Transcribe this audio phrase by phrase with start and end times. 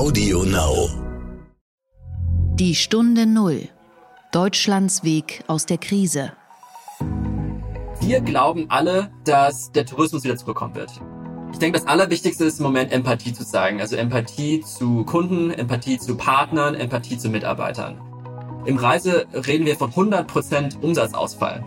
[0.00, 0.88] Audio Now.
[2.54, 3.68] Die Stunde Null.
[4.32, 6.32] Deutschlands Weg aus der Krise.
[8.00, 10.90] Wir glauben alle, dass der Tourismus wieder zurückkommen wird.
[11.52, 13.82] Ich denke, das Allerwichtigste ist im Moment Empathie zu zeigen.
[13.82, 18.00] Also Empathie zu Kunden, Empathie zu Partnern, Empathie zu Mitarbeitern.
[18.64, 21.62] Im Reise reden wir von 100% Umsatzausfall.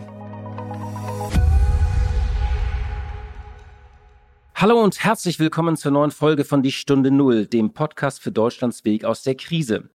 [4.55, 8.85] Hallo und herzlich willkommen zur neuen Folge von Die Stunde Null, dem Podcast für Deutschlands
[8.85, 9.89] Weg aus der Krise.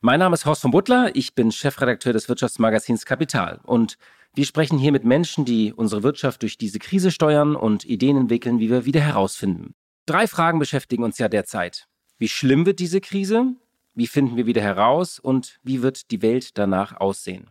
[0.00, 3.96] Mein Name ist Horst von Butler, ich bin Chefredakteur des Wirtschaftsmagazins Kapital und
[4.34, 8.58] wir sprechen hier mit Menschen, die unsere Wirtschaft durch diese Krise steuern und Ideen entwickeln,
[8.58, 9.72] wie wir wieder herausfinden.
[10.04, 11.86] Drei Fragen beschäftigen uns ja derzeit.
[12.18, 13.54] Wie schlimm wird diese Krise?
[13.94, 15.20] Wie finden wir wieder heraus?
[15.20, 17.50] Und wie wird die Welt danach aussehen?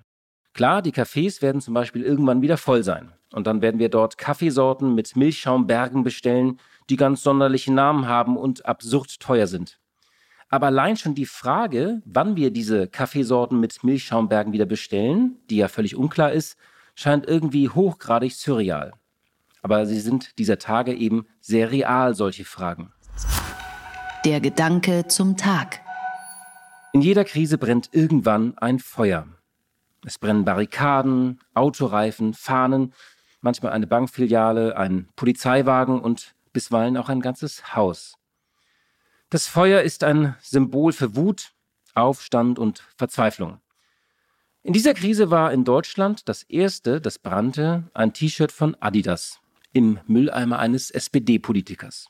[0.54, 3.14] Klar, die Cafés werden zum Beispiel irgendwann wieder voll sein.
[3.32, 6.60] Und dann werden wir dort Kaffeesorten mit Milchschaumbergen bestellen,
[6.90, 9.80] die ganz sonderliche Namen haben und absurd teuer sind.
[10.50, 15.70] Aber allein schon die Frage, wann wir diese Kaffeesorten mit Milchschaumbergen wieder bestellen, die ja
[15.70, 16.58] völlig unklar ist,
[16.94, 18.92] scheint irgendwie hochgradig surreal.
[19.62, 22.92] Aber sie sind dieser Tage eben sehr real, solche Fragen.
[24.26, 25.80] Der Gedanke zum Tag.
[26.92, 29.28] In jeder Krise brennt irgendwann ein Feuer.
[30.06, 32.94] Es brennen Barrikaden, Autoreifen, Fahnen
[33.42, 38.18] manchmal eine Bankfiliale, ein Polizeiwagen und bisweilen auch ein ganzes Haus.
[39.30, 41.54] Das Feuer ist ein Symbol für Wut,
[41.96, 43.60] Aufstand und Verzweiflung.
[44.64, 49.40] In dieser Krise war in Deutschland das erste, das brannte, ein T-Shirt von Adidas
[49.74, 52.08] im Mülleimer eines SPD-Politikers.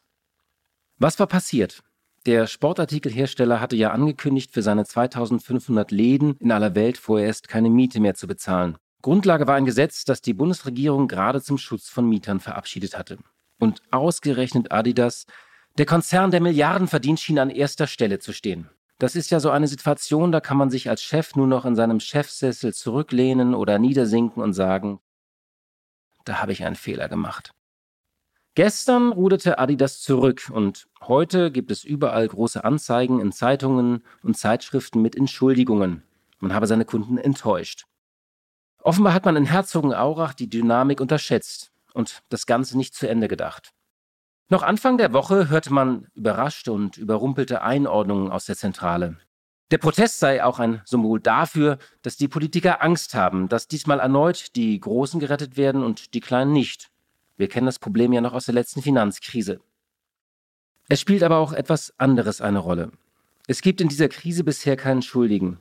[0.97, 1.83] Was war passiert?
[2.27, 7.99] Der Sportartikelhersteller hatte ja angekündigt, für seine 2500 Läden in aller Welt vorerst keine Miete
[7.99, 8.77] mehr zu bezahlen.
[9.01, 13.17] Grundlage war ein Gesetz, das die Bundesregierung gerade zum Schutz von Mietern verabschiedet hatte.
[13.57, 15.25] Und ausgerechnet Adidas,
[15.79, 18.69] der Konzern, der Milliarden verdient, schien an erster Stelle zu stehen.
[18.99, 21.75] Das ist ja so eine Situation, da kann man sich als Chef nur noch in
[21.75, 24.99] seinem Chefsessel zurücklehnen oder niedersinken und sagen,
[26.23, 27.55] da habe ich einen Fehler gemacht.
[28.53, 35.01] Gestern ruderte Adidas zurück und heute gibt es überall große Anzeigen in Zeitungen und Zeitschriften
[35.01, 36.03] mit Entschuldigungen.
[36.39, 37.85] Man habe seine Kunden enttäuscht.
[38.83, 43.71] Offenbar hat man in Herzogenaurach die Dynamik unterschätzt und das Ganze nicht zu Ende gedacht.
[44.49, 49.17] Noch Anfang der Woche hörte man überraschte und überrumpelte Einordnungen aus der Zentrale.
[49.71, 54.57] Der Protest sei auch ein Symbol dafür, dass die Politiker Angst haben, dass diesmal erneut
[54.57, 56.90] die Großen gerettet werden und die Kleinen nicht.
[57.41, 59.61] Wir kennen das Problem ja noch aus der letzten Finanzkrise.
[60.89, 62.91] Es spielt aber auch etwas anderes eine Rolle.
[63.47, 65.57] Es gibt in dieser Krise bisher keinen Schuldigen.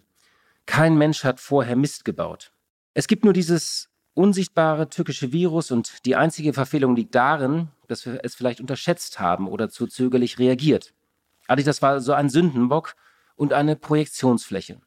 [0.66, 2.52] Kein Mensch hat vorher Mist gebaut.
[2.92, 8.20] Es gibt nur dieses unsichtbare türkische Virus und die einzige Verfehlung liegt darin, dass wir
[8.24, 10.92] es vielleicht unterschätzt haben oder zu zögerlich reagiert.
[11.46, 12.94] Adidas war so ein Sündenbock
[13.36, 14.82] und eine Projektionsfläche.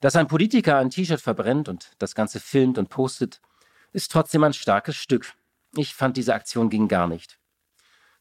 [0.00, 3.42] Dass ein Politiker ein T-Shirt verbrennt und das Ganze filmt und postet,
[3.92, 5.34] ist trotzdem ein starkes Stück.
[5.76, 7.38] Ich fand diese Aktion ging gar nicht.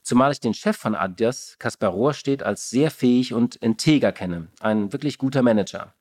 [0.01, 4.47] Zumal ich den Chef von Adidas, Kaspar Rohrstedt, als sehr fähig und integer kenne.
[4.59, 5.93] Ein wirklich guter Manager.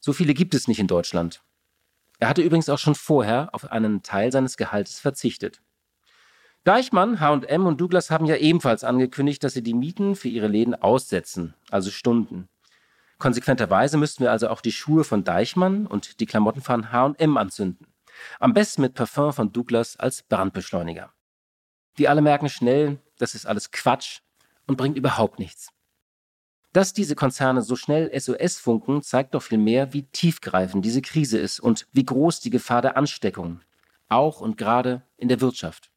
[0.00, 1.42] So viele gibt es nicht in Deutschland.
[2.18, 5.60] Er hatte übrigens auch schon vorher auf einen Teil seines Gehaltes verzichtet.
[6.64, 10.74] Deichmann, H&M und Douglas haben ja ebenfalls angekündigt, dass sie die Mieten für ihre Läden
[10.74, 12.48] aussetzen, also Stunden.
[13.18, 17.86] Konsequenterweise müssten wir also auch die Schuhe von Deichmann und die Klamotten von H&M anzünden.
[18.40, 21.12] Am besten mit Parfum von Douglas als Brandbeschleuniger.
[21.98, 24.20] Die alle merken schnell, das ist alles Quatsch
[24.66, 25.70] und bringt überhaupt nichts.
[26.72, 31.60] Dass diese Konzerne so schnell SOS funken, zeigt doch vielmehr, wie tiefgreifend diese Krise ist
[31.60, 33.62] und wie groß die Gefahr der Ansteckung,
[34.08, 35.90] auch und gerade in der Wirtschaft.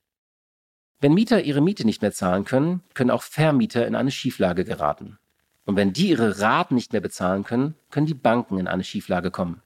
[1.01, 5.17] Wenn Mieter ihre Miete nicht mehr zahlen können, können auch Vermieter in eine Schieflage geraten.
[5.65, 9.31] Und wenn die ihre Raten nicht mehr bezahlen können, können die Banken in eine Schieflage
[9.31, 9.61] kommen.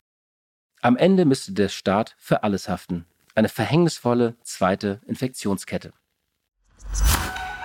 [0.85, 3.07] Am Ende müsste der Staat für alles haften.
[3.33, 5.93] Eine verhängnisvolle zweite Infektionskette.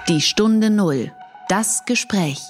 [0.09, 1.13] Die Stunde Null.
[1.51, 2.41] Das Gespräch.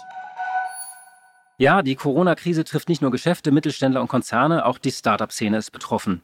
[1.59, 6.23] Ja, die Corona-Krise trifft nicht nur Geschäfte, Mittelständler und Konzerne, auch die Startup-Szene ist betroffen.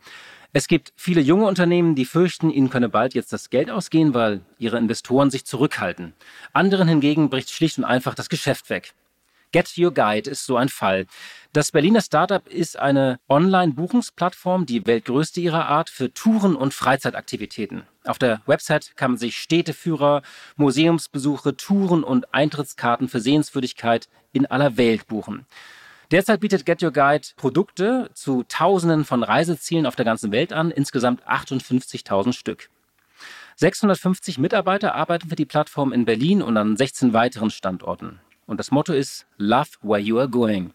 [0.53, 4.43] Es gibt viele junge Unternehmen, die fürchten, ihnen könne bald jetzt das Geld ausgehen, weil
[4.59, 6.15] ihre Investoren sich zurückhalten.
[6.53, 8.95] Anderen hingegen bricht schlicht und einfach das Geschäft weg.
[9.57, 11.07] Get Your Guide ist so ein Fall.
[11.55, 17.85] Das Berliner Startup ist eine Online-Buchungsplattform, die weltgrößte ihrer Art für Touren und Freizeitaktivitäten.
[18.05, 20.21] Auf der Website kann man sich Städteführer,
[20.57, 25.47] Museumsbesuche, Touren und Eintrittskarten für Sehenswürdigkeit in aller Welt buchen.
[26.11, 30.71] Derzeit bietet Get Your Guide Produkte zu Tausenden von Reisezielen auf der ganzen Welt an,
[30.71, 32.69] insgesamt 58.000 Stück.
[33.55, 38.21] 650 Mitarbeiter arbeiten für die Plattform in Berlin und an 16 weiteren Standorten.
[38.47, 40.73] Und das Motto ist Love Where You Are Going.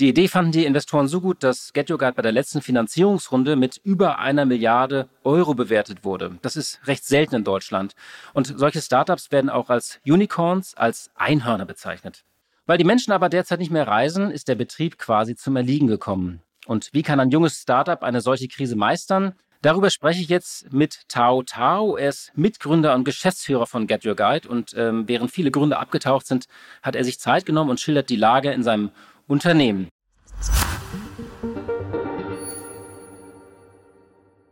[0.00, 3.56] Die Idee fanden die Investoren so gut, dass Get Your Guide bei der letzten Finanzierungsrunde
[3.56, 6.38] mit über einer Milliarde Euro bewertet wurde.
[6.42, 7.94] Das ist recht selten in Deutschland.
[8.32, 12.24] Und solche Startups werden auch als Unicorns, als Einhörner bezeichnet.
[12.64, 16.42] Weil die Menschen aber derzeit nicht mehr reisen, ist der Betrieb quasi zum Erliegen gekommen.
[16.66, 19.34] Und wie kann ein junges Startup eine solche Krise meistern?
[19.60, 21.96] Darüber spreche ich jetzt mit Tao Tao.
[21.96, 24.48] Er ist Mitgründer und Geschäftsführer von Get Your Guide.
[24.48, 26.46] Und ähm, während viele Gründer abgetaucht sind,
[26.80, 28.92] hat er sich Zeit genommen und schildert die Lage in seinem
[29.26, 29.88] Unternehmen.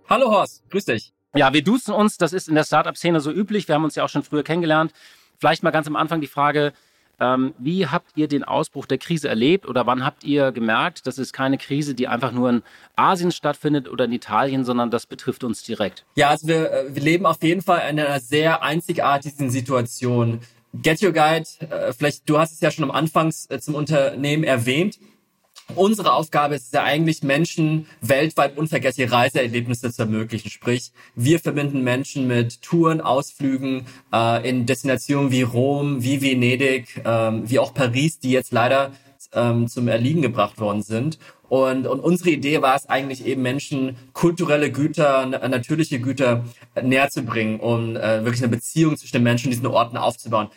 [0.09, 1.13] Hallo Horst, grüß dich.
[1.37, 3.69] Ja, wir duzen uns, das ist in der Startup-Szene so üblich.
[3.69, 4.93] Wir haben uns ja auch schon früher kennengelernt.
[5.39, 6.73] Vielleicht mal ganz am Anfang die Frage,
[7.21, 11.19] ähm, wie habt ihr den Ausbruch der Krise erlebt oder wann habt ihr gemerkt, das
[11.19, 12.63] ist keine Krise, die einfach nur in
[12.95, 16.05] Asien stattfindet oder in Italien, sondern das betrifft uns direkt?
[16.15, 20.41] Ja, also wir, äh, wir leben auf jeden Fall in einer sehr einzigartigen Situation.
[20.83, 24.45] Get Your Guide, äh, vielleicht, du hast es ja schon am Anfang äh, zum Unternehmen
[24.45, 24.99] erwähnt.
[25.75, 30.49] Unsere Aufgabe ist es ja eigentlich, Menschen weltweit unvergessliche Reiseerlebnisse zu ermöglichen.
[30.49, 37.51] Sprich, wir verbinden Menschen mit Touren, Ausflügen äh, in Destinationen wie Rom, wie Venedig, ähm,
[37.51, 38.93] wie auch Paris, die jetzt leider
[39.33, 41.19] ähm, zum Erliegen gebracht worden sind.
[41.49, 46.45] Und, und unsere Idee war es eigentlich eben Menschen kulturelle Güter, natürliche Güter
[46.81, 50.49] näher zu bringen, um äh, wirklich eine Beziehung zwischen den Menschen diesen Orten aufzubauen.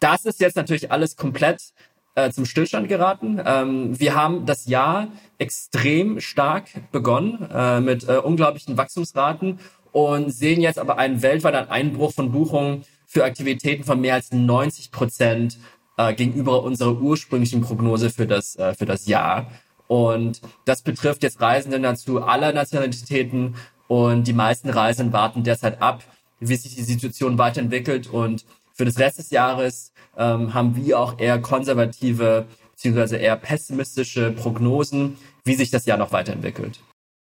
[0.00, 1.72] Das ist jetzt natürlich alles komplett
[2.14, 3.40] äh, zum Stillstand geraten.
[3.44, 5.08] Ähm, wir haben das Jahr
[5.38, 9.58] extrem stark begonnen äh, mit äh, unglaublichen Wachstumsraten
[9.92, 14.90] und sehen jetzt aber einen weltweiten Einbruch von Buchungen für Aktivitäten von mehr als 90
[14.90, 15.58] Prozent
[15.96, 19.50] äh, gegenüber unserer ursprünglichen Prognose für das, äh, für das Jahr.
[19.86, 23.54] Und das betrifft jetzt Reisende dazu aller Nationalitäten
[23.86, 26.02] und die meisten Reisenden warten derzeit ab,
[26.40, 31.18] wie sich die Situation weiterentwickelt und für das Rest des Jahres ähm, haben wir auch
[31.18, 33.18] eher konservative bzw.
[33.18, 36.80] eher pessimistische Prognosen, wie sich das Jahr noch weiterentwickelt.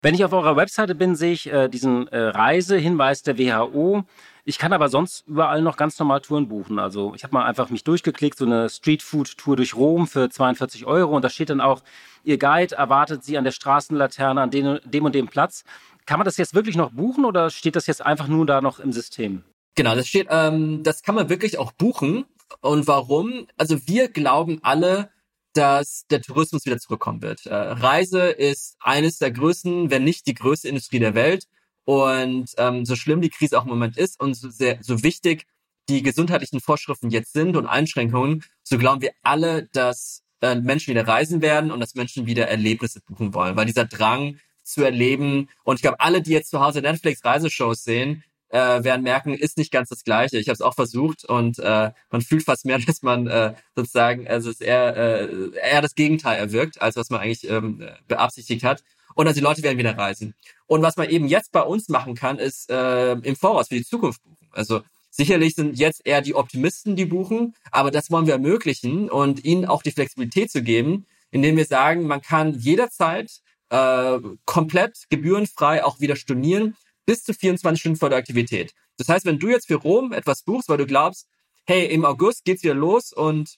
[0.00, 4.04] Wenn ich auf eurer Webseite bin, sehe ich äh, diesen äh, Reisehinweis der WHO.
[4.44, 6.78] Ich kann aber sonst überall noch ganz normal Touren buchen.
[6.78, 11.16] Also ich habe mal einfach mich durchgeklickt, so eine Streetfood-Tour durch Rom für 42 Euro
[11.16, 11.82] und da steht dann auch,
[12.22, 15.64] Ihr Guide erwartet Sie an der Straßenlaterne an dem, dem und dem Platz.
[16.06, 18.78] Kann man das jetzt wirklich noch buchen oder steht das jetzt einfach nur da noch
[18.78, 19.42] im System?
[19.74, 22.24] Genau, das steht, ähm, das kann man wirklich auch buchen.
[22.60, 23.46] Und warum?
[23.56, 25.10] Also wir glauben alle,
[25.52, 27.46] dass der Tourismus wieder zurückkommen wird.
[27.46, 31.46] Äh, Reise ist eines der größten, wenn nicht die größte Industrie der Welt.
[31.84, 35.46] Und ähm, so schlimm die Krise auch im Moment ist und so, sehr, so wichtig
[35.88, 41.08] die gesundheitlichen Vorschriften jetzt sind und Einschränkungen, so glauben wir alle, dass äh, Menschen wieder
[41.08, 43.56] reisen werden und dass Menschen wieder Erlebnisse buchen wollen.
[43.56, 47.84] Weil dieser Drang zu erleben, und ich glaube, alle, die jetzt zu Hause Netflix Reiseshows
[47.84, 50.38] sehen, äh, werden merken, ist nicht ganz das Gleiche.
[50.38, 54.26] Ich habe es auch versucht und äh, man fühlt fast mehr, dass man äh, sozusagen,
[54.26, 58.82] also es eher, äh, eher das Gegenteil erwirkt, als was man eigentlich ähm, beabsichtigt hat.
[59.14, 60.34] Und also die Leute werden wieder reisen.
[60.66, 63.84] Und was man eben jetzt bei uns machen kann, ist äh, im Voraus für die
[63.84, 64.48] Zukunft buchen.
[64.52, 69.44] Also sicherlich sind jetzt eher die Optimisten, die buchen, aber das wollen wir ermöglichen und
[69.44, 73.40] ihnen auch die Flexibilität zu geben, indem wir sagen, man kann jederzeit
[73.70, 76.76] äh, komplett gebührenfrei auch wieder stornieren
[77.08, 78.75] bis zu 24 Stunden vor der Aktivität.
[78.99, 81.26] Das heißt, wenn du jetzt für Rom etwas buchst, weil du glaubst,
[81.64, 83.56] hey, im August geht's wieder los und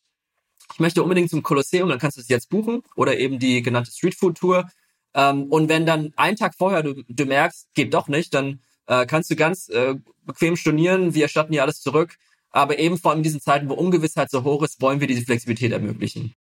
[0.72, 3.90] ich möchte unbedingt zum Kolosseum, dann kannst du es jetzt buchen oder eben die genannte
[3.90, 4.70] Streetfood Tour.
[5.14, 9.04] Ähm, und wenn dann einen Tag vorher du, du merkst, geht doch nicht, dann äh,
[9.04, 12.18] kannst du ganz äh, bequem stornieren, wir erstatten dir alles zurück.
[12.50, 15.24] Aber eben vor allem in diesen Zeiten, wo Ungewissheit so hoch ist, wollen wir diese
[15.24, 16.36] Flexibilität ermöglichen.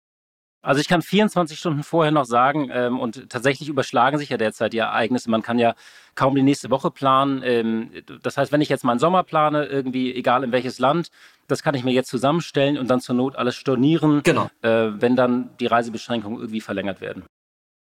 [0.61, 4.73] Also ich kann 24 Stunden vorher noch sagen, ähm, und tatsächlich überschlagen sich ja derzeit
[4.73, 5.31] die Ereignisse.
[5.31, 5.75] Man kann ja
[6.15, 7.43] kaum die nächste Woche planen.
[7.45, 7.91] Ähm,
[8.23, 11.11] das heißt, wenn ich jetzt meinen Sommer plane, irgendwie, egal in welches Land,
[11.47, 14.51] das kann ich mir jetzt zusammenstellen und dann zur Not alles stornieren, genau.
[14.63, 17.25] äh, wenn dann die Reisebeschränkungen irgendwie verlängert werden.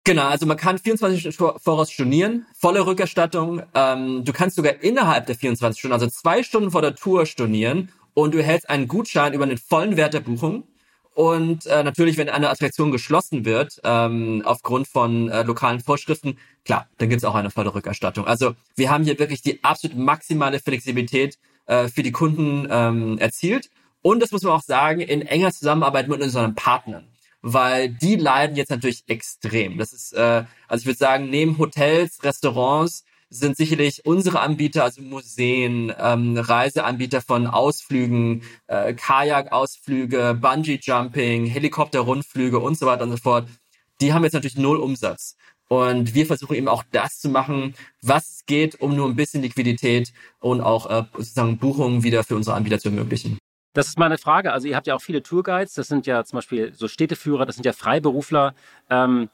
[0.07, 3.63] Genau, also man kann 24 Stunden voraus stornieren, volle Rückerstattung.
[3.73, 7.91] Ähm, du kannst sogar innerhalb der 24 Stunden, also zwei Stunden vor der Tour stornieren
[8.13, 10.65] und du hältst einen Gutschein über den vollen Wert der Buchung
[11.15, 16.89] und äh, natürlich, wenn eine Attraktion geschlossen wird, ähm, aufgrund von äh, lokalen Vorschriften, klar,
[16.99, 18.27] dann gibt es auch eine volle Rückerstattung.
[18.27, 23.71] Also wir haben hier wirklich die absolut maximale Flexibilität äh, für die Kunden ähm, erzielt.
[24.03, 27.07] Und das muss man auch sagen, in enger Zusammenarbeit mit unseren Partnern.
[27.43, 29.79] Weil die leiden jetzt natürlich extrem.
[29.79, 33.05] Das ist, äh, also ich würde sagen, neben Hotels, Restaurants,
[33.35, 42.79] sind sicherlich unsere Anbieter, also Museen, ähm, Reiseanbieter von Ausflügen, äh, Kajak-Ausflüge, Bungee-Jumping, Helikopter-Rundflüge und
[42.79, 43.49] so weiter und so fort.
[44.01, 45.37] Die haben jetzt natürlich null Umsatz.
[45.69, 49.43] Und wir versuchen eben auch das zu machen, was es geht, um nur ein bisschen
[49.43, 53.39] Liquidität und auch äh, sozusagen Buchungen wieder für unsere Anbieter zu ermöglichen.
[53.73, 54.53] Das ist meine Frage.
[54.53, 57.57] Also ihr habt ja auch viele Tourguides, das sind ja zum Beispiel so Städteführer, das
[57.57, 58.55] sind ja Freiberufler.
[58.89, 59.29] Ähm,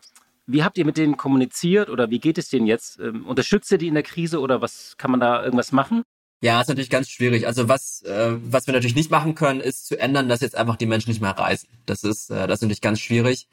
[0.53, 2.99] wie habt ihr mit denen kommuniziert oder wie geht es denen jetzt?
[3.01, 6.03] Ähm, unterstützt ihr die in der Krise oder was kann man da irgendwas machen?
[6.43, 7.47] Ja, ist natürlich ganz schwierig.
[7.47, 10.77] Also was, äh, was wir natürlich nicht machen können, ist zu ändern, dass jetzt einfach
[10.77, 11.69] die Menschen nicht mehr reisen.
[11.85, 13.47] Das ist, äh, das ist natürlich ganz schwierig.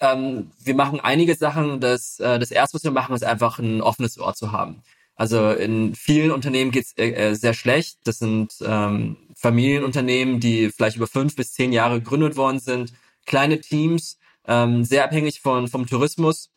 [0.00, 1.80] Ähm, wir machen einige Sachen.
[1.80, 4.82] Das, äh, das erste, was wir machen, ist einfach ein offenes Ohr zu haben.
[5.14, 7.98] Also in vielen Unternehmen geht's äh, äh, sehr schlecht.
[8.04, 12.92] Das sind ähm, Familienunternehmen, die vielleicht über fünf bis zehn Jahre gegründet worden sind,
[13.24, 16.50] kleine Teams, ähm, sehr abhängig von vom Tourismus.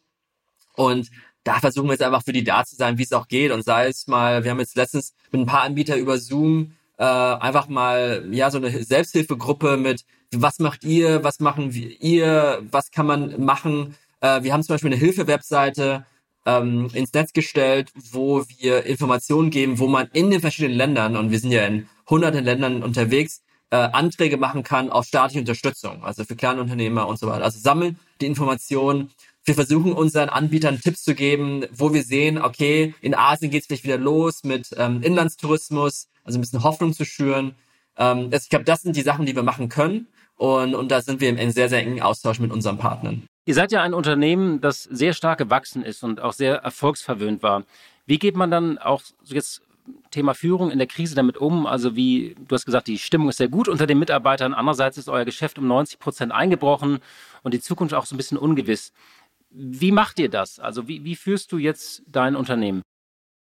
[0.76, 1.10] Und
[1.44, 3.52] da versuchen wir jetzt einfach für die da zu sein, wie es auch geht.
[3.52, 7.04] Und sei es mal, wir haben jetzt letztens mit ein paar Anbietern über Zoom äh,
[7.04, 12.92] einfach mal ja so eine Selbsthilfegruppe mit was macht ihr, was machen wir, ihr, was
[12.92, 13.96] kann man machen.
[14.22, 16.06] Äh, wir haben zum Beispiel eine Hilfe-Webseite,
[16.46, 21.32] ähm, ins Netz gestellt, wo wir Informationen geben, wo man in den verschiedenen Ländern, und
[21.32, 26.24] wir sind ja in hunderten Ländern unterwegs, äh, Anträge machen kann auf staatliche Unterstützung, also
[26.24, 27.44] für Kleinunternehmer und so weiter.
[27.44, 29.12] Also sammeln die Informationen.
[29.46, 33.68] Wir versuchen unseren Anbietern Tipps zu geben, wo wir sehen, okay, in Asien geht es
[33.68, 37.56] vielleicht wieder los mit ähm, Inlandstourismus, also ein bisschen Hoffnung zu schüren.
[37.98, 40.08] Ähm, ich glaube, das sind die Sachen, die wir machen können.
[40.36, 43.24] Und, und da sind wir im sehr, sehr engen Austausch mit unseren Partnern.
[43.46, 47.64] Ihr seid ja ein Unternehmen, das sehr stark gewachsen ist und auch sehr erfolgsverwöhnt war.
[48.06, 49.62] Wie geht man dann auch jetzt
[50.12, 51.66] Thema Führung in der Krise damit um?
[51.66, 54.54] Also wie, du hast gesagt, die Stimmung ist sehr gut unter den Mitarbeitern.
[54.54, 57.00] Andererseits ist euer Geschäft um 90 Prozent eingebrochen
[57.44, 58.92] und die Zukunft auch so ein bisschen ungewiss.
[59.50, 60.60] Wie macht ihr das?
[60.60, 62.82] Also wie, wie führst du jetzt dein Unternehmen?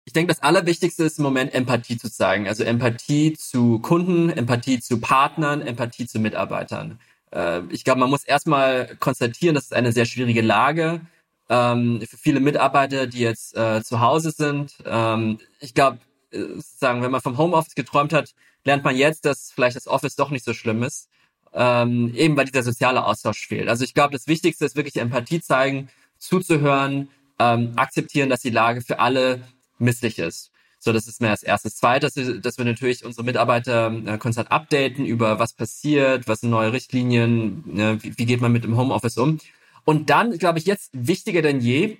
[0.05, 2.47] Ich denke, das Allerwichtigste ist im Moment Empathie zu zeigen.
[2.47, 6.99] Also Empathie zu Kunden, Empathie zu Partnern, Empathie zu Mitarbeitern
[7.31, 11.01] äh, ich glaube, man muss erstmal konstatieren, das ist eine sehr schwierige Lage
[11.49, 14.75] ähm, für viele Mitarbeiter, die jetzt äh, zu Hause sind.
[14.85, 15.97] Ähm, ich glaube,
[16.31, 18.33] äh, sagen, wenn man vom Homeoffice geträumt hat,
[18.63, 21.09] lernt man jetzt, dass vielleicht das Office doch nicht so schlimm ist,
[21.53, 23.69] ähm, eben weil dieser soziale Austausch fehlt.
[23.69, 27.09] Also ich glaube, das Wichtigste ist wirklich Empathie zeigen, zuzuhören,
[27.39, 29.41] ähm, akzeptieren, dass die Lage für alle
[29.79, 30.51] misslich ist.
[30.81, 31.71] So, das ist mir das erste.
[31.71, 36.71] Zweites, dass wir natürlich unsere Mitarbeiter äh, konstant updaten über was passiert, was sind neue
[36.71, 39.39] Richtlinien, ne, wie, wie geht man mit dem Homeoffice um.
[39.83, 41.97] Und dann, glaube ich, jetzt wichtiger denn je,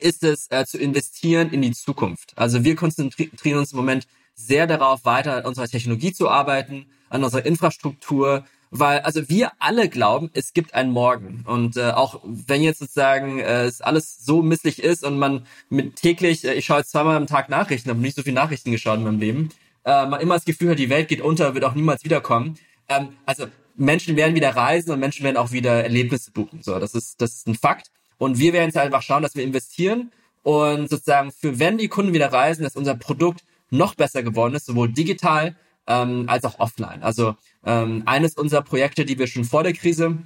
[0.00, 2.32] ist es äh, zu investieren in die Zukunft.
[2.36, 7.24] Also wir konzentrieren uns im Moment sehr darauf, weiter an unserer Technologie zu arbeiten, an
[7.24, 12.62] unserer Infrastruktur, weil also wir alle glauben, es gibt einen Morgen und äh, auch wenn
[12.62, 16.78] jetzt sozusagen äh, es alles so misslich ist und man mit täglich, äh, ich schaue
[16.78, 19.48] jetzt zweimal am Tag Nachrichten, habe nicht so viel Nachrichten geschaut in meinem Leben,
[19.84, 22.58] äh, man immer das Gefühl hat, die Welt geht unter, wird auch niemals wiederkommen.
[22.88, 26.62] Ähm, also Menschen werden wieder reisen und Menschen werden auch wieder Erlebnisse buchen.
[26.62, 29.44] So, das ist das ist ein Fakt und wir werden jetzt einfach schauen, dass wir
[29.44, 34.54] investieren und sozusagen für wenn die Kunden wieder reisen, dass unser Produkt noch besser geworden
[34.54, 35.56] ist, sowohl digital
[35.86, 37.02] ähm, als auch offline.
[37.02, 40.18] Also ähm, eines unserer Projekte, die wir schon vor der Krise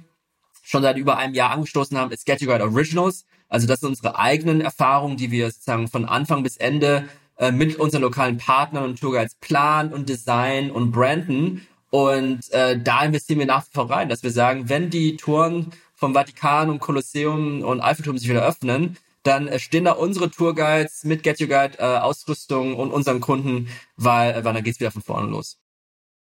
[0.63, 3.25] schon seit über einem Jahr angestoßen haben, ist Get You Guide Originals.
[3.49, 7.07] Also das sind unsere eigenen Erfahrungen, die wir sozusagen von Anfang bis Ende
[7.37, 11.67] äh, mit unseren lokalen Partnern und Tourguides planen und designen und branden.
[11.89, 15.71] Und äh, da investieren wir nach wie vor rein, dass wir sagen, wenn die Touren
[16.03, 21.05] vom Vatikan und Kolosseum und Eiffelturm sich wieder öffnen, dann äh, stehen da unsere Tourguides
[21.05, 24.91] mit Get Your Guide äh, Ausrüstung und unseren Kunden, weil, äh, weil dann geht's wieder
[24.91, 25.61] von vorne los.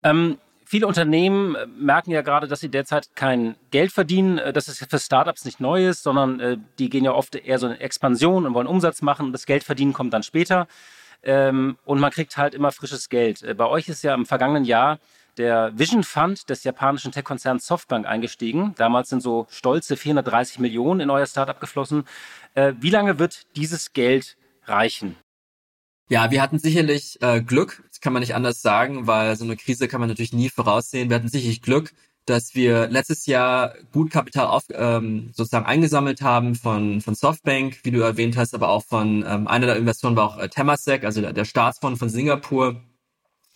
[0.04, 4.38] Ähm, viele Unternehmen äh, merken ja gerade, dass sie derzeit kein Geld verdienen.
[4.38, 7.68] Äh, das ist für Startups nicht Neues, sondern äh, die gehen ja oft eher so
[7.68, 9.34] in Expansion und wollen Umsatz machen.
[9.34, 10.70] Das Geld verdienen kommt dann später.
[11.24, 13.44] Ähm, und man kriegt halt immer frisches Geld.
[13.58, 14.98] Bei euch ist ja im vergangenen Jahr
[15.38, 18.74] der Vision Fund des japanischen Tech-Konzerns Softbank eingestiegen.
[18.77, 22.06] Damals sind so stolze 430 Millionen in euer Startup geflossen.
[22.53, 25.15] Äh, wie lange wird dieses Geld reichen?
[26.10, 29.58] Ja, wir hatten sicherlich äh, Glück, das kann man nicht anders sagen, weil so eine
[29.58, 31.10] Krise kann man natürlich nie voraussehen.
[31.10, 31.91] Wir hatten sicherlich Glück,
[32.25, 37.91] dass wir letztes Jahr gut Kapital auf, ähm, sozusagen eingesammelt haben von, von Softbank, wie
[37.91, 41.22] du erwähnt hast, aber auch von ähm, einer der Investoren war auch äh, Temasek, also
[41.22, 42.82] der, der Staatsfonds von Singapur.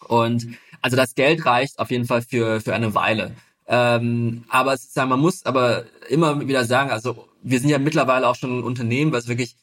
[0.08, 0.48] Und
[0.82, 3.36] also das Geld reicht auf jeden Fall für, für eine Weile.
[3.68, 8.36] Ähm, aber sozusagen, man muss aber immer wieder sagen, also wir sind ja mittlerweile auch
[8.36, 9.56] schon ein Unternehmen, was wirklich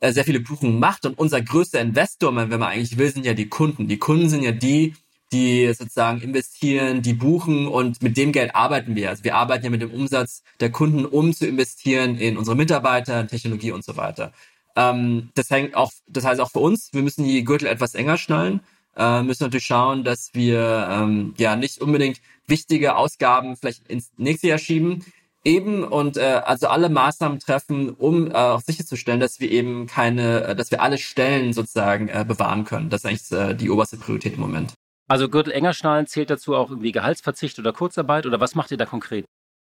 [0.00, 3.34] äh, sehr viele Buchungen macht und unser größter Investor, wenn man eigentlich will, sind ja
[3.34, 3.88] die Kunden.
[3.88, 4.94] Die Kunden sind ja die,
[5.32, 9.10] die sozusagen investieren, die buchen und mit dem Geld arbeiten wir.
[9.10, 13.26] Also wir arbeiten ja mit dem Umsatz der Kunden, um zu investieren in unsere Mitarbeiter,
[13.26, 14.32] Technologie und so weiter.
[14.76, 18.16] Ähm, das hängt auch, das heißt auch für uns, wir müssen die Gürtel etwas enger
[18.16, 18.60] schnallen,
[18.98, 24.48] äh, müssen natürlich schauen, dass wir ähm, ja nicht unbedingt wichtige Ausgaben vielleicht ins nächste
[24.48, 25.04] Jahr schieben,
[25.44, 30.44] eben und äh, also alle Maßnahmen treffen, um äh, auch sicherzustellen, dass wir eben keine,
[30.44, 32.90] äh, dass wir alle Stellen sozusagen äh, bewahren können.
[32.90, 34.74] Das ist eigentlich äh, die oberste Priorität im Moment.
[35.08, 38.76] Also Gürtel enger schnallen zählt dazu auch irgendwie Gehaltsverzicht oder Kurzarbeit oder was macht ihr
[38.76, 39.24] da konkret?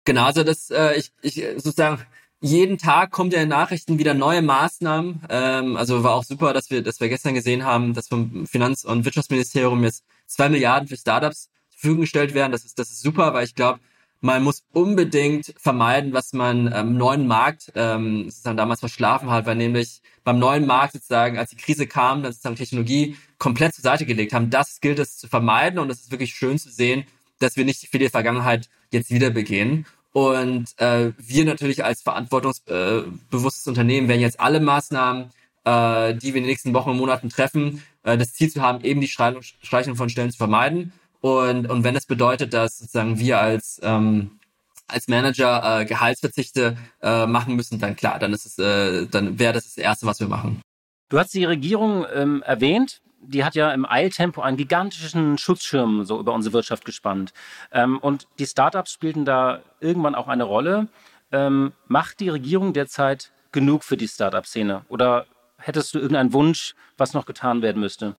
[0.05, 2.05] Genau, also das, äh, ich, ich sozusagen
[2.45, 5.23] jeden Tag kommt ja in Nachrichten wieder neue Maßnahmen.
[5.31, 8.85] Ähm, also war auch super, dass wir, dass wir gestern gesehen haben, dass vom Finanz-
[8.85, 12.53] und Wirtschaftsministerium jetzt zwei Milliarden für Startups zur Verfügung gestellt werden.
[12.53, 13.81] Das ist, das ist super, weil ich glaube,
[14.21, 19.57] man muss unbedingt vermeiden, was man am neuen Markt ähm, sozusagen damals verschlafen hat, weil
[19.57, 24.05] nämlich beim neuen Markt sozusagen, als die Krise kam, dann sozusagen Technologie komplett zur Seite
[24.05, 24.51] gelegt haben.
[24.51, 27.05] Das gilt es zu vermeiden und es ist wirklich schön zu sehen,
[27.39, 29.87] dass wir nicht für die Vergangenheit jetzt wieder begehen.
[30.15, 35.31] Und äh, wir natürlich als verantwortungsbewusstes Unternehmen werden jetzt alle Maßnahmen,
[35.65, 38.85] äh, die wir in den nächsten Wochen und Monaten treffen, äh, das Ziel zu haben,
[38.85, 40.93] eben die Streichung von Stellen zu vermeiden.
[41.21, 44.39] Und, und wenn das bedeutet, dass sozusagen wir als ähm,
[44.87, 49.55] als Manager äh, Gehaltsverzichte äh, machen müssen, dann klar, dann ist es, äh, dann wäre
[49.55, 50.61] das das Erste, was wir machen.
[51.09, 53.01] Du hast die Regierung ähm, erwähnt.
[53.27, 57.33] Die hat ja im Eiltempo einen gigantischen Schutzschirm so über unsere Wirtschaft gespannt.
[57.73, 60.89] Ähm, und die Startups spielten da irgendwann auch eine Rolle.
[61.33, 64.85] Ähm, macht die Regierung derzeit genug für die Startup-Szene?
[64.89, 65.27] Oder
[65.57, 68.17] hättest du irgendeinen Wunsch, was noch getan werden müsste?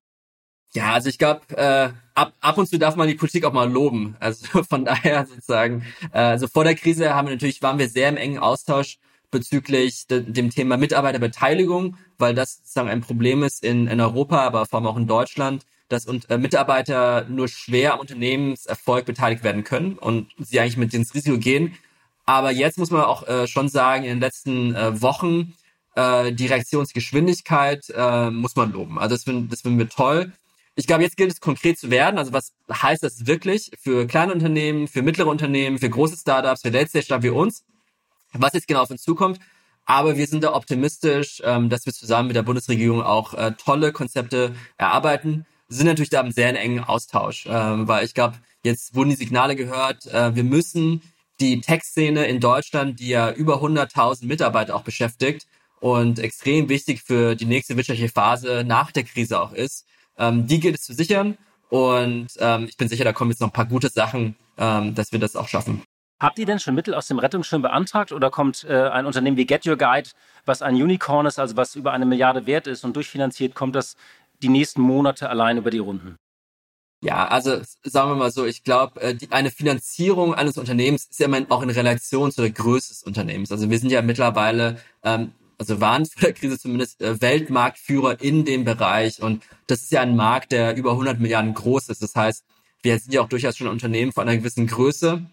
[0.72, 3.70] Ja, also ich glaube, äh, ab, ab und zu darf man die Politik auch mal
[3.70, 4.16] loben.
[4.20, 8.08] Also von daher sozusagen, äh, also vor der Krise haben wir natürlich, waren wir sehr
[8.08, 8.98] im engen Austausch
[9.30, 14.66] bezüglich de, dem Thema Mitarbeiterbeteiligung, weil das sozusagen ein Problem ist in, in Europa, aber
[14.66, 19.64] vor allem auch in Deutschland, dass und, äh, Mitarbeiter nur schwer am Unternehmenserfolg beteiligt werden
[19.64, 21.76] können und sie eigentlich mit ins Risiko gehen.
[22.24, 25.54] Aber jetzt muss man auch äh, schon sagen, in den letzten äh, Wochen
[25.94, 28.98] äh, die Reaktionsgeschwindigkeit äh, muss man loben.
[28.98, 30.32] Also das finden, das finden wir toll.
[30.74, 32.18] Ich glaube, jetzt gilt es konkret zu werden.
[32.18, 36.70] Also was heißt das wirklich für kleine Unternehmen, für mittlere Unternehmen, für große Startups, für
[36.70, 37.64] Late-Stage-Startups wie uns?
[38.32, 39.38] Was jetzt genau auf uns zukommt.
[39.86, 43.92] Aber wir sind da optimistisch, ähm, dass wir zusammen mit der Bundesregierung auch äh, tolle
[43.92, 45.46] Konzepte erarbeiten.
[45.68, 49.54] Sind natürlich da im sehr engen Austausch, ähm, weil ich glaube, jetzt wurden die Signale
[49.54, 51.02] gehört, äh, wir müssen
[51.40, 55.46] die Tech-Szene in Deutschland, die ja über 100.000 Mitarbeiter auch beschäftigt
[55.80, 59.86] und extrem wichtig für die nächste wirtschaftliche Phase nach der Krise auch ist,
[60.18, 61.36] ähm, die gilt es zu sichern
[61.68, 65.12] und ähm, ich bin sicher, da kommen jetzt noch ein paar gute Sachen, ähm, dass
[65.12, 65.82] wir das auch schaffen.
[66.18, 69.46] Habt ihr denn schon Mittel aus dem Rettungsschirm beantragt oder kommt äh, ein Unternehmen wie
[69.46, 70.10] Get Your Guide,
[70.46, 73.96] was ein Unicorn ist, also was über eine Milliarde wert ist und durchfinanziert, kommt das
[74.42, 76.16] die nächsten Monate allein über die Runden?
[77.02, 81.28] Ja, also sagen wir mal so, ich glaube, äh, eine Finanzierung eines Unternehmens ist ja
[81.50, 83.52] auch in Relation zu der Größe des Unternehmens.
[83.52, 88.44] Also wir sind ja mittlerweile ähm, also waren vor der Krise zumindest äh, Weltmarktführer in
[88.44, 89.22] dem Bereich.
[89.22, 92.02] Und das ist ja ein Markt, der über 100 Milliarden groß ist.
[92.02, 92.44] Das heißt,
[92.82, 95.26] wir sind ja auch durchaus schon ein Unternehmen von einer gewissen Größe,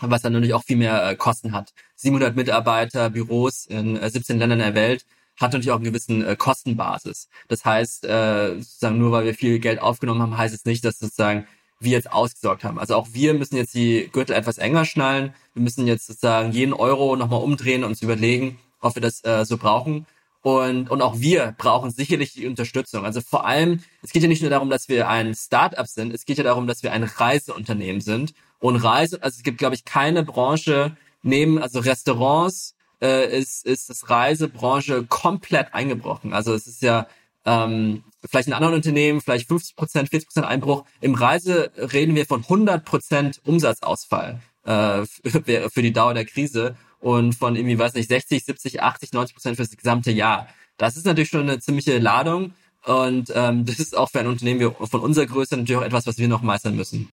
[0.00, 1.72] was dann natürlich auch viel mehr äh, Kosten hat.
[1.96, 5.04] 700 Mitarbeiter, Büros in äh, 17 Ländern der Welt
[5.40, 7.28] hat natürlich auch einen gewissen äh, Kostenbasis.
[7.48, 10.98] Das heißt, äh, sozusagen nur weil wir viel Geld aufgenommen haben, heißt es nicht, dass
[10.98, 11.46] sozusagen
[11.80, 12.78] wir jetzt ausgesorgt haben.
[12.78, 15.34] Also auch wir müssen jetzt die Gürtel etwas enger schnallen.
[15.54, 19.44] Wir müssen jetzt sozusagen jeden Euro nochmal umdrehen und uns überlegen, ob wir das äh,
[19.44, 20.06] so brauchen.
[20.42, 23.04] Und, und auch wir brauchen sicherlich die Unterstützung.
[23.04, 26.26] Also vor allem, es geht ja nicht nur darum, dass wir ein Startup sind, es
[26.26, 28.34] geht ja darum, dass wir ein Reiseunternehmen sind.
[28.58, 33.90] Und Reise, also es gibt, glaube ich, keine Branche neben, also Restaurants, äh, ist, ist
[33.90, 36.32] das Reisebranche komplett eingebrochen.
[36.32, 37.06] Also es ist ja
[37.44, 40.84] ähm, vielleicht in anderen Unternehmen vielleicht 50 Prozent, 40 Prozent Einbruch.
[41.00, 47.34] Im Reise reden wir von 100 Prozent Umsatzausfall äh, für, die Dauer der Krise und
[47.34, 50.48] von irgendwie, weiß nicht, 60, 70, 80, 90 Prozent für das gesamte Jahr.
[50.78, 54.74] Das ist natürlich schon eine ziemliche Ladung und ähm, das ist auch für ein Unternehmen
[54.74, 57.10] von unserer Größe natürlich auch etwas, was wir noch meistern müssen.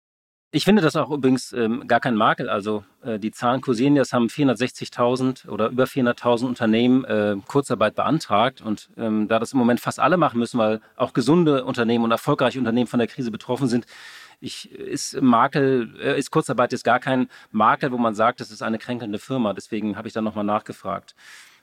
[0.53, 2.49] Ich finde das auch übrigens ähm, gar kein Makel.
[2.49, 8.63] Also äh, die Zahlen kursieren, das haben 460.000 oder über 400.000 Unternehmen äh, Kurzarbeit beantragt.
[8.63, 12.11] Und ähm, da das im Moment fast alle machen müssen, weil auch gesunde Unternehmen und
[12.11, 13.87] erfolgreiche Unternehmen von der Krise betroffen sind,
[14.41, 18.63] ich, ist Makel, äh, ist Kurzarbeit jetzt gar kein Makel, wo man sagt, das ist
[18.63, 19.53] eine kränkelnde Firma.
[19.53, 21.15] Deswegen habe ich da nochmal nachgefragt.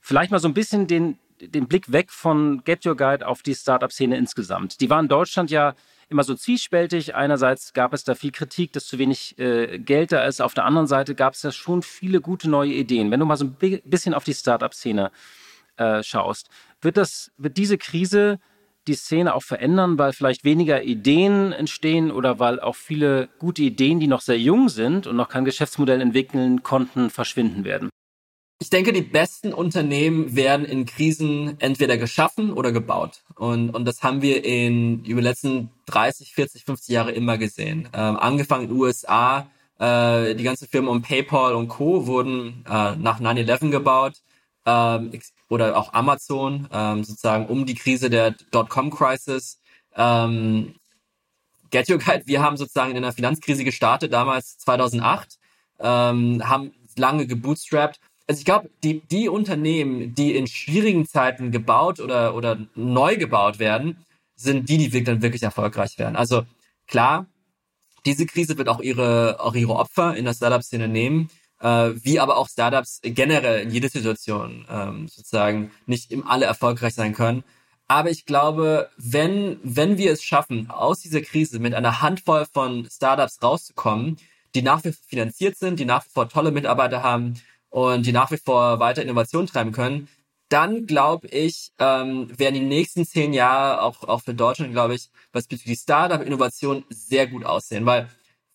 [0.01, 3.55] Vielleicht mal so ein bisschen den, den Blick weg von Get Your Guide auf die
[3.55, 4.81] Startup-Szene insgesamt.
[4.81, 5.73] Die war in Deutschland ja
[6.13, 7.15] immer so zwiespältig.
[7.15, 10.41] Einerseits gab es da viel Kritik, dass zu wenig äh, Geld da ist.
[10.41, 13.11] Auf der anderen Seite gab es ja schon viele gute neue Ideen.
[13.11, 15.11] Wenn du mal so ein bisschen auf die Startup-Szene
[15.77, 16.49] äh, schaust,
[16.81, 18.39] wird das, wird diese Krise
[18.87, 23.99] die Szene auch verändern, weil vielleicht weniger Ideen entstehen oder weil auch viele gute Ideen,
[23.99, 27.89] die noch sehr jung sind und noch kein Geschäftsmodell entwickeln konnten, verschwinden werden?
[28.63, 33.21] Ich denke, die besten Unternehmen werden in Krisen entweder geschaffen oder gebaut.
[33.35, 37.89] Und, und das haben wir in über die letzten 30, 40, 50 Jahre immer gesehen.
[37.91, 39.47] Ähm, angefangen in den USA,
[39.79, 42.07] äh, die ganzen Firmen um PayPal und Co.
[42.07, 44.13] wurden äh, nach 9-11 gebaut
[44.65, 45.11] ähm,
[45.49, 49.59] oder auch Amazon, ähm, sozusagen um die Krise der Dotcom-Crisis.
[49.97, 50.75] Ähm,
[51.69, 55.37] Get Your Guide, wir haben sozusagen in der Finanzkrise gestartet, damals 2008,
[55.81, 57.99] ähm, haben lange gebootstrapped.
[58.27, 63.59] Also ich glaube, die, die Unternehmen, die in schwierigen Zeiten gebaut oder, oder neu gebaut
[63.59, 63.97] werden,
[64.35, 66.15] sind die, die dann wirklich erfolgreich werden.
[66.15, 66.43] Also
[66.87, 67.27] klar,
[68.05, 72.37] diese Krise wird auch ihre, auch ihre Opfer in der Startup-Szene nehmen, äh, wie aber
[72.37, 77.43] auch Startups generell in jeder Situation ähm, sozusagen nicht im alle erfolgreich sein können.
[77.87, 82.87] Aber ich glaube, wenn, wenn wir es schaffen, aus dieser Krise mit einer Handvoll von
[82.89, 84.17] Startups rauszukommen,
[84.55, 87.35] die nach wie vor finanziert sind, die nach wie vor tolle Mitarbeiter haben
[87.73, 90.07] und die nach wie vor weiter Innovation treiben können,
[90.47, 95.09] dann glaube ich, ähm, werden die nächsten zehn Jahre auch, auch für Deutschland, glaube ich,
[95.31, 97.87] was bezüglich Startup-Innovation sehr gut aussehen.
[97.87, 98.09] Weil,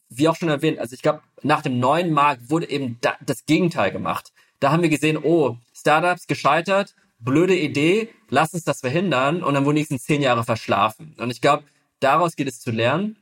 [0.08, 3.44] wie auch schon erwähnt, also ich glaube, nach dem neuen Markt wurde eben da, das
[3.44, 4.32] Gegenteil gemacht.
[4.60, 9.64] Da haben wir gesehen, oh, Startups gescheitert, blöde Idee, lass uns das verhindern und dann
[9.64, 11.16] wurden die nächsten zehn Jahre verschlafen.
[11.18, 11.64] Und ich glaube,
[11.98, 13.16] daraus geht es zu lernen.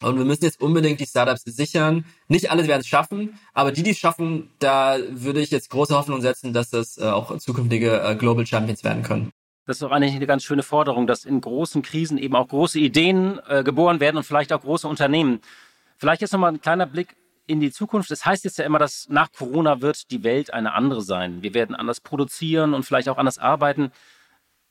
[0.00, 2.04] Und wir müssen jetzt unbedingt die Startups sichern.
[2.28, 5.96] Nicht alle werden es schaffen, aber die, die es schaffen, da würde ich jetzt große
[5.96, 9.32] Hoffnung setzen, dass das äh, auch zukünftige äh, Global Champions werden können.
[9.66, 12.78] Das ist doch eigentlich eine ganz schöne Forderung, dass in großen Krisen eben auch große
[12.78, 15.40] Ideen äh, geboren werden und vielleicht auch große Unternehmen.
[15.98, 17.16] Vielleicht jetzt nochmal ein kleiner Blick
[17.48, 18.10] in die Zukunft.
[18.10, 21.42] Das heißt jetzt ja immer, dass nach Corona wird die Welt eine andere sein.
[21.42, 23.90] Wir werden anders produzieren und vielleicht auch anders arbeiten.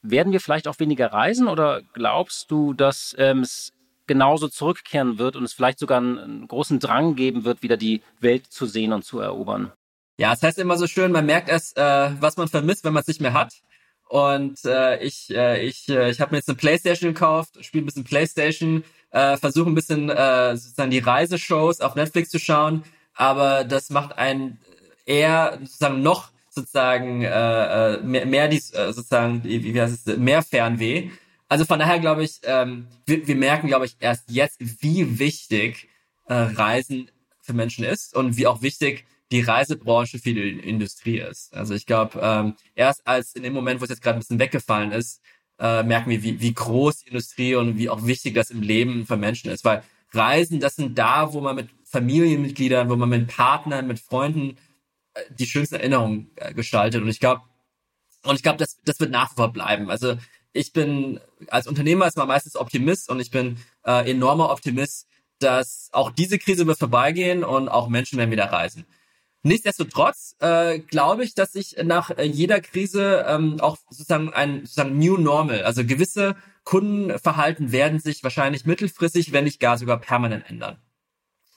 [0.01, 3.73] Werden wir vielleicht auch weniger reisen oder glaubst du, dass ähm, es
[4.07, 8.47] genauso zurückkehren wird und es vielleicht sogar einen, großen Drang geben wird, wieder die Welt
[8.47, 9.71] zu sehen und zu erobern.
[10.17, 13.01] Ja, es heißt immer so schön, man merkt erst, äh, was man vermisst, wenn man
[13.01, 13.53] es nicht mehr hat.
[14.09, 17.85] Und äh, ich, äh, ich, äh, ich habe mir jetzt eine Playstation gekauft, spiele ein
[17.85, 23.63] bisschen Playstation, äh, versuche ein bisschen äh, sozusagen die Reiseshows auf Netflix zu schauen, aber
[23.63, 24.59] das macht einen
[25.05, 30.41] eher sozusagen noch sozusagen äh, äh mehr, mehr dies äh, sozusagen wie heißt es mehr
[30.41, 31.11] Fernweh
[31.47, 35.88] also von daher glaube ich, ähm, wir, wir merken, glaube ich, erst jetzt, wie wichtig
[36.25, 37.10] äh, Reisen
[37.41, 41.53] für Menschen ist und wie auch wichtig die Reisebranche für die Industrie ist.
[41.53, 44.39] Also ich glaube, ähm, erst als in dem Moment, wo es jetzt gerade ein bisschen
[44.39, 45.21] weggefallen ist,
[45.60, 49.05] äh, merken wir, wie, wie groß die Industrie und wie auch wichtig das im Leben
[49.05, 49.65] für Menschen ist.
[49.65, 54.57] Weil Reisen, das sind da, wo man mit Familienmitgliedern, wo man mit Partnern, mit Freunden
[55.13, 57.01] äh, die schönsten Erinnerungen äh, gestaltet.
[57.01, 57.41] Und ich glaube,
[58.23, 59.89] und ich glaube, das, das wird nach wie vor bleiben.
[59.89, 60.17] Also
[60.57, 65.07] ich bin als Unternehmer ist man meistens Optimist und ich bin äh, enormer Optimist,
[65.39, 68.85] dass auch diese Krise wird vorbeigehen und auch Menschen werden wieder reisen.
[69.43, 74.97] Nichtsdestotrotz äh, glaube ich, dass sich nach äh, jeder Krise ähm, auch sozusagen ein sozusagen
[74.97, 80.77] New Normal, also gewisse Kundenverhalten werden sich wahrscheinlich mittelfristig, wenn nicht gar sogar permanent ändern.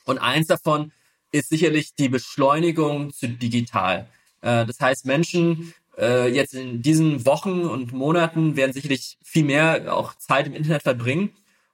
[0.04, 0.92] Und eins davon
[1.32, 4.08] ist sicherlich die Beschleunigung zu digital.
[4.40, 9.94] Äh, das heißt, Menschen äh, jetzt in diesen Wochen und Monaten werden sicherlich viel mehr
[9.94, 11.30] auch Zeit im Internet verbringen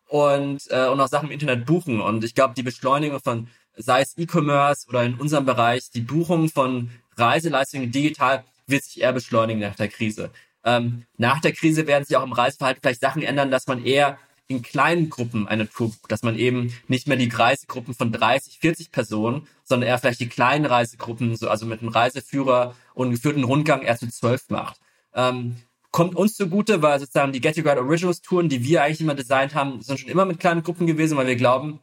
[0.09, 2.01] und, äh, und auch Sachen im Internet buchen.
[2.01, 6.49] Und ich glaube, die Beschleunigung von, sei es E-Commerce oder in unserem Bereich, die Buchung
[6.49, 10.31] von Reiseleistungen digital wird sich eher beschleunigen nach der Krise.
[10.65, 14.19] Ähm, nach der Krise werden sich auch im Reiseverhalten vielleicht Sachen ändern, dass man eher
[14.49, 18.59] in kleinen Gruppen eine Tour bucht, dass man eben nicht mehr die Reisegruppen von 30,
[18.59, 23.45] 40 Personen, sondern eher vielleicht die kleinen Reisegruppen, so also mit einem Reiseführer und geführten
[23.45, 24.79] Rundgang eher zu zwölf macht.
[25.15, 25.57] Ähm,
[25.91, 29.15] kommt uns zugute, weil sozusagen die Get Your Guide Originals Touren, die wir eigentlich immer
[29.15, 31.81] designt haben, sind schon immer mit kleinen Gruppen gewesen, weil wir glauben,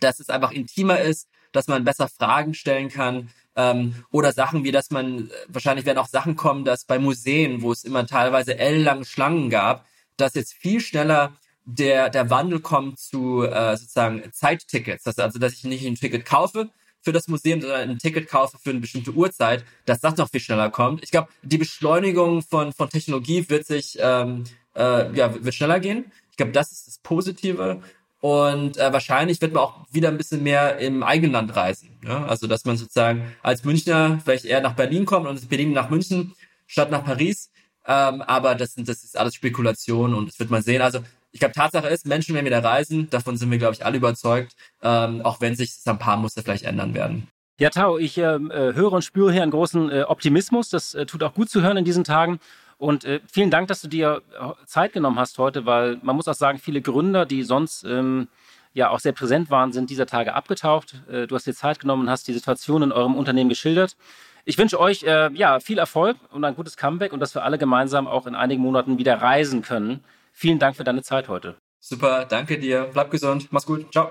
[0.00, 4.70] dass es einfach intimer ist, dass man besser Fragen stellen kann, ähm, oder Sachen wie,
[4.70, 9.04] dass man, wahrscheinlich werden auch Sachen kommen, dass bei Museen, wo es immer teilweise ellenlange
[9.04, 9.84] Schlangen gab,
[10.16, 11.32] dass jetzt viel schneller
[11.70, 15.04] der, der Wandel kommt zu äh, sozusagen Zeittickets.
[15.04, 16.70] Das, also, dass ich nicht ein Ticket kaufe
[17.02, 20.40] für das Museum, sondern ein Ticket kaufe für eine bestimmte Uhrzeit, dass das noch viel
[20.40, 21.02] schneller kommt.
[21.02, 26.10] Ich glaube, die Beschleunigung von, von Technologie wird sich ähm, äh, ja, wird schneller gehen.
[26.30, 27.82] Ich glaube, das ist das Positive.
[28.20, 31.90] Und äh, wahrscheinlich wird man auch wieder ein bisschen mehr im eigenen Land reisen.
[32.02, 32.24] Ja?
[32.24, 35.90] Also dass man sozusagen als Münchner vielleicht eher nach Berlin kommt und aus Berlin nach
[35.90, 36.34] München
[36.66, 37.50] statt nach Paris.
[37.86, 40.82] Ähm, aber das, sind, das ist alles Spekulation und das wird man sehen.
[40.82, 41.00] Also
[41.32, 43.10] ich glaube, Tatsache ist, Menschen werden wieder reisen.
[43.10, 44.54] Davon sind wir, glaube ich, alle überzeugt.
[44.82, 47.28] Ähm, auch wenn sich ein paar Muster vielleicht ändern werden.
[47.60, 50.70] Ja, Tao, ich ähm, äh, höre und spüre hier einen großen äh, Optimismus.
[50.70, 52.38] Das äh, tut auch gut zu hören in diesen Tagen.
[52.76, 56.28] Und äh, vielen Dank, dass du dir äh, Zeit genommen hast heute, weil man muss
[56.28, 58.28] auch sagen, viele Gründer, die sonst ähm,
[58.74, 61.02] ja auch sehr präsent waren, sind dieser Tage abgetaucht.
[61.10, 63.96] Äh, du hast dir Zeit genommen und hast die Situation in eurem Unternehmen geschildert.
[64.44, 68.06] Ich wünsche euch ja viel Erfolg und ein gutes Comeback und dass wir alle gemeinsam
[68.08, 70.02] auch in einigen Monaten wieder reisen können.
[70.40, 71.56] Vielen Dank für deine Zeit heute.
[71.80, 72.88] Super, danke dir.
[72.92, 73.48] Bleib gesund.
[73.50, 73.90] Mach's gut.
[73.90, 74.08] Ciao.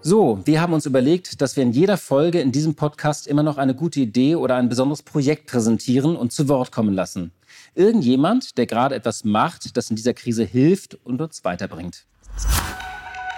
[0.00, 3.58] So, wir haben uns überlegt, dass wir in jeder Folge in diesem Podcast immer noch
[3.58, 7.32] eine gute Idee oder ein besonderes Projekt präsentieren und zu Wort kommen lassen.
[7.74, 12.06] Irgendjemand, der gerade etwas macht, das in dieser Krise hilft und uns weiterbringt.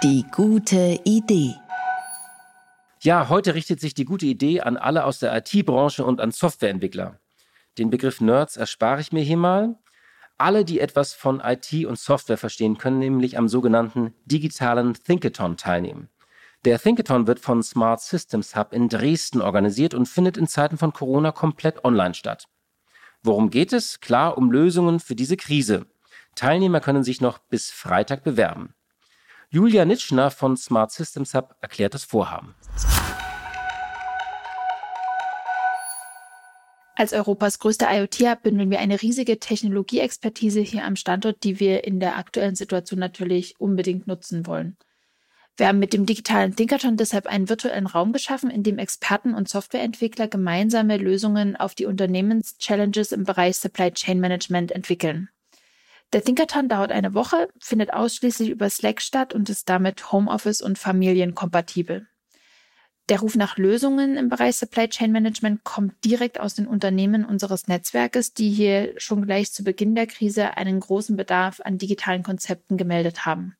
[0.03, 1.55] Die gute Idee.
[3.01, 7.17] Ja, heute richtet sich die gute Idee an alle aus der IT-Branche und an Softwareentwickler.
[7.77, 9.75] Den Begriff Nerds erspare ich mir hier mal.
[10.37, 16.09] Alle, die etwas von IT und Software verstehen, können nämlich am sogenannten digitalen Thinkathon teilnehmen.
[16.65, 20.93] Der Thinkathon wird von Smart Systems Hub in Dresden organisiert und findet in Zeiten von
[20.93, 22.47] Corona komplett online statt.
[23.21, 23.99] Worum geht es?
[23.99, 25.85] Klar, um Lösungen für diese Krise.
[26.35, 28.73] Teilnehmer können sich noch bis Freitag bewerben.
[29.49, 32.55] Julia Nitschner von Smart Systems Hub erklärt das Vorhaben.
[36.95, 41.99] Als Europas größter IoT-Hub bündeln wir eine riesige Technologieexpertise hier am Standort, die wir in
[41.99, 44.77] der aktuellen Situation natürlich unbedingt nutzen wollen.
[45.57, 49.49] Wir haben mit dem digitalen Thinkathon deshalb einen virtuellen Raum geschaffen, in dem Experten und
[49.49, 55.29] Softwareentwickler gemeinsame Lösungen auf die Unternehmenschallenges im Bereich Supply Chain Management entwickeln.
[56.11, 60.77] Der Thinkathon dauert eine Woche, findet ausschließlich über Slack statt und ist damit Homeoffice und
[60.77, 62.07] familienkompatibel.
[63.09, 67.67] Der Ruf nach Lösungen im Bereich Supply Chain Management kommt direkt aus den Unternehmen unseres
[67.67, 72.77] Netzwerkes, die hier schon gleich zu Beginn der Krise einen großen Bedarf an digitalen Konzepten
[72.77, 73.57] gemeldet haben.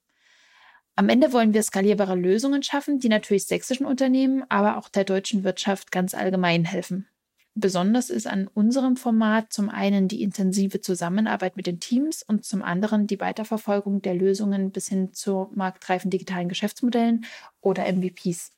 [0.96, 5.44] Am Ende wollen wir skalierbare Lösungen schaffen, die natürlich sächsischen Unternehmen, aber auch der deutschen
[5.44, 7.08] Wirtschaft ganz allgemein helfen.
[7.56, 12.64] Besonders ist an unserem Format zum einen die intensive Zusammenarbeit mit den Teams und zum
[12.64, 17.26] anderen die Weiterverfolgung der Lösungen bis hin zu marktreifen digitalen Geschäftsmodellen
[17.60, 18.52] oder MVPs.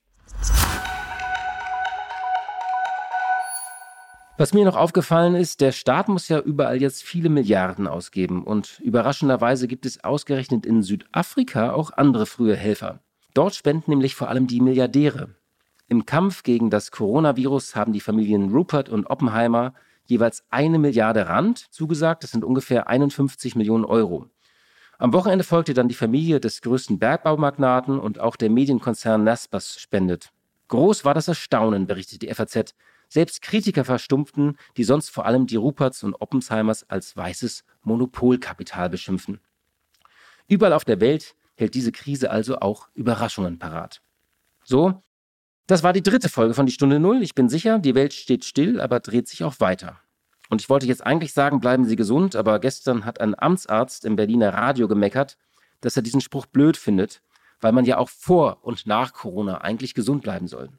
[4.38, 8.82] Was mir noch aufgefallen ist, der Staat muss ja überall jetzt viele Milliarden ausgeben und
[8.82, 13.00] überraschenderweise gibt es ausgerechnet in Südafrika auch andere frühe Helfer.
[13.34, 15.36] Dort spenden nämlich vor allem die Milliardäre.
[15.88, 21.72] Im Kampf gegen das Coronavirus haben die Familien Rupert und Oppenheimer jeweils eine Milliarde Rand
[21.72, 24.28] zugesagt, das sind ungefähr 51 Millionen Euro.
[24.98, 30.32] Am Wochenende folgte dann die Familie des größten Bergbaumagnaten und auch der Medienkonzern Naspers spendet.
[30.70, 32.74] Groß war das Erstaunen, berichtet die FAZ,
[33.10, 39.40] selbst Kritiker verstumpften, die sonst vor allem die Ruperts und Oppenheimers als weißes Monopolkapital beschimpfen.
[40.48, 44.02] Überall auf der Welt hält diese Krise also auch Überraschungen parat.
[44.64, 45.02] So,
[45.68, 47.22] das war die dritte Folge von Die Stunde Null.
[47.22, 50.00] Ich bin sicher, die Welt steht still, aber dreht sich auch weiter.
[50.50, 54.16] Und ich wollte jetzt eigentlich sagen, bleiben Sie gesund, aber gestern hat ein Amtsarzt im
[54.16, 55.38] Berliner Radio gemeckert,
[55.82, 57.22] dass er diesen Spruch blöd findet,
[57.62, 60.70] weil man ja auch vor und nach Corona eigentlich gesund bleiben soll.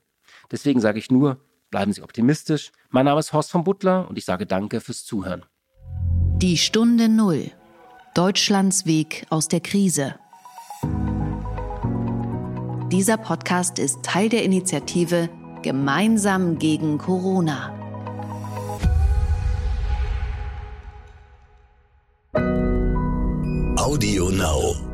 [0.51, 2.73] Deswegen sage ich nur, Bleiben Sie optimistisch.
[2.91, 5.45] Mein Name ist Horst von Butler und ich sage danke fürs Zuhören.
[6.39, 7.51] Die Stunde Null.
[8.15, 10.15] Deutschlands Weg aus der Krise.
[12.91, 15.29] Dieser Podcast ist Teil der Initiative
[15.63, 17.76] Gemeinsam gegen Corona.
[23.87, 24.86] Audio Now.